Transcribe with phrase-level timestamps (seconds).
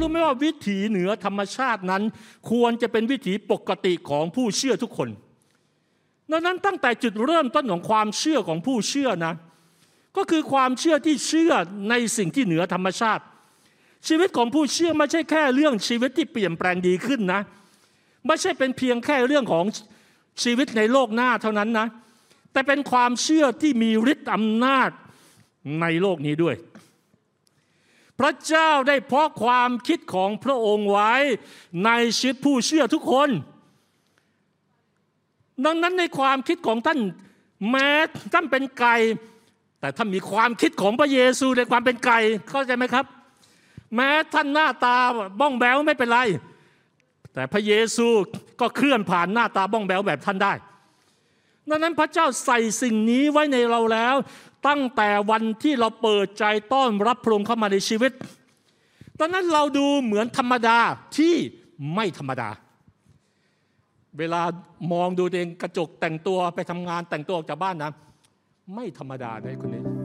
[0.00, 2.02] รู้ไหมว่าวิถีเหนือธรรมชาตินั้น
[2.50, 5.08] ควรจะเป็นวิถีปกติของผู้เชื่อทุกคน
[6.30, 9.34] ดังนั้นตั้งแต่จุดเริ่มต้นของความเชื่อของผู้เชื่อนะ
[10.16, 11.52] ก็คือความเชื่อที่เชื่อ
[11.90, 13.22] ในสิ่งที่เหนือธรรมชาติ
[14.08, 17.40] ชีวิตของผู้เชื่อไม่ใช่แค่เรื่องชีวิตที่เปลี่ยนแปลงดีขึ้นนะ
[18.26, 19.64] ไม่ใช่เป็นเพียงแค่เรื่องของ
[20.42, 21.86] ชีวิตในโลกหน้าเท่านั้นนะ
[22.52, 24.90] แต่เป็นความเชื่อที่มีฤทธิ์อำนาจ
[25.80, 26.56] ในโลกนี้ด้วย
[28.20, 31.14] พระเจ้าได้เพาะความคิดของพระองค์ไว้
[31.84, 33.30] ในชีวิตผู้เชื่อทุกคน
[35.64, 37.00] ดังนั้นในความคิดของท่าน
[37.70, 37.88] แม้
[38.34, 38.96] ท่านเป็นไก่
[39.80, 42.18] แต่ท่านมีความคิดของพระเยซูในความเป็นไก่
[42.50, 43.04] เข้าใจไหมครับ
[43.94, 44.96] แม้ท่านหน้าตา
[45.40, 46.20] บ้องแบวไม่เป็นไร
[47.34, 48.06] แต่พระเยซู
[48.60, 50.52] ก็เคลื่อนผ่านหน้าตาบ้องแบวแบบท่านได้
[51.70, 54.16] ดังนั้นพระเจ้าใส่สิ่งนี้ไว้ในเราแล้ว
[54.68, 58.12] ตั้งแต่วันที่เราเปิดใจต้อนรับพระองค์เข้ามาในชีวิต
[59.18, 60.78] ตอนนั้นเราดูเหมือนธรรมดา
[61.16, 61.34] ที่
[61.94, 62.50] ไม่ธรรมดา
[64.18, 64.42] เวลา
[64.92, 67.92] มองดูเองกระจกแต่งตัวไปทำงานแต่งตัวออกจากบ้านนะ
[68.74, 69.97] ไม่ธรรมดาเลยคนนี้